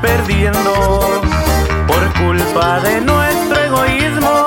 [0.00, 1.00] perdiendo
[1.86, 4.44] por culpa de nuestro egoísmo.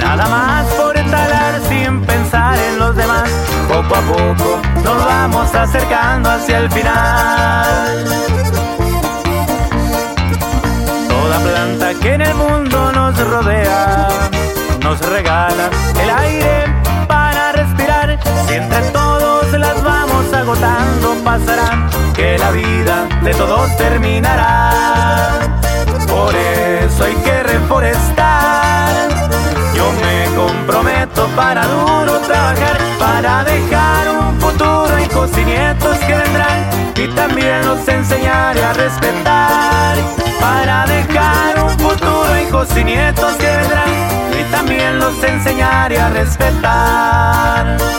[0.00, 3.28] Nada más por talar sin pensar en los demás.
[3.68, 8.04] Poco a poco nos vamos acercando hacia el final.
[11.08, 14.08] Toda planta que en el mundo nos rodea
[14.82, 15.70] nos regala
[16.02, 16.63] el aire
[22.14, 24.70] que la vida de todos terminará.
[26.08, 29.08] Por eso hay que reforestar.
[29.74, 36.70] Yo me comprometo para duro trabajar, para dejar un futuro, hijos y nietos que vendrán
[36.94, 39.96] y también los enseñaré a respetar.
[40.40, 43.90] Para dejar un futuro, hijos y nietos que vendrán
[44.38, 47.93] y también los enseñaré a respetar.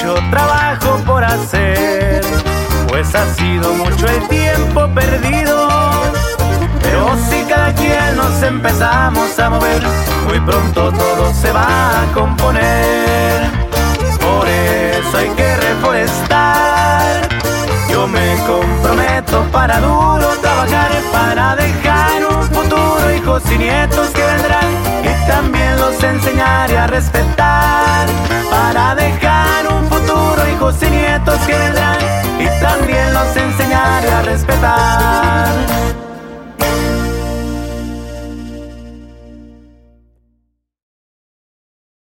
[0.00, 2.22] Mucho trabajo por hacer,
[2.88, 5.68] pues ha sido mucho el tiempo perdido.
[6.82, 9.82] Pero si cada quien nos empezamos a mover,
[10.26, 13.50] muy pronto todo se va a componer.
[14.20, 17.28] Por eso hay que reforestar.
[17.90, 24.70] Yo me comprometo para duro trabajar, para dejar un futuro, hijos y nietos que vendrán,
[25.04, 28.06] y también los enseñaré a respetar.
[28.50, 28.79] Para
[34.50, 34.79] respetar.